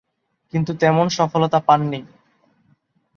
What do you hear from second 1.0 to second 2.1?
সফলতা পাননি।